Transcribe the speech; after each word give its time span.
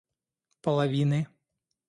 половины 0.63 1.29